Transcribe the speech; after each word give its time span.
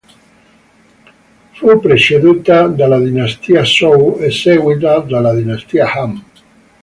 Fu 1.51 1.79
preceduta 1.79 2.65
dalla 2.65 2.97
dinastia 2.97 3.63
Zhou 3.63 4.17
e 4.19 4.31
seguita 4.31 4.97
dalla 5.01 5.31
dinastia 5.31 5.85
Han. 5.93 6.11